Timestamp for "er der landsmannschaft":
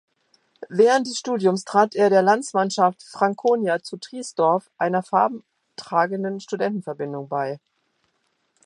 1.93-3.03